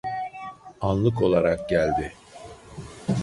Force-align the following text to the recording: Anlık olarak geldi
Anlık 0.81 1.21
olarak 1.21 1.69
geldi 1.69 2.13